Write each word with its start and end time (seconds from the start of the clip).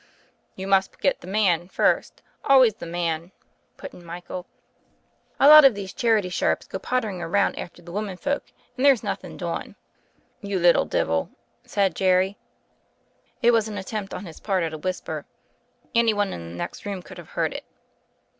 "You 0.55 0.65
must 0.65 0.99
get 0.99 1.21
the 1.21 1.27
man 1.27 1.67
first— 1.67 2.23
always 2.49 2.73
the 2.73 2.87
man/' 2.87 3.31
put 3.77 3.93
in 3.93 4.03
Michael. 4.03 4.47
"A 5.39 5.47
lot 5.47 5.63
of 5.63 5.75
these 5.75 5.93
charity 5.93 6.27
sharps 6.29 6.65
go 6.65 6.79
pottering 6.79 7.21
around 7.21 7.59
after 7.59 7.83
the 7.83 7.91
women 7.91 8.17
folks, 8.17 8.51
and 8.75 8.83
there's 8.83 9.03
nothing 9.03 9.37
doin'." 9.37 9.75
"You 10.41 10.57
little 10.57 10.85
divil," 10.85 11.29
said 11.65 11.95
Jerry. 11.95 12.35
It 13.43 13.51
was 13.51 13.67
an 13.67 13.77
at 13.77 13.85
tempt 13.85 14.15
on 14.15 14.25
his 14.25 14.39
part 14.39 14.63
at 14.63 14.73
a 14.73 14.77
whisper. 14.79 15.27
Any 15.93 16.15
one 16.15 16.33
in 16.33 16.49
the 16.49 16.57
next 16.57 16.83
room 16.83 17.03
could 17.03 17.19
have 17.19 17.29
heard 17.37 17.53
it. 17.53 17.65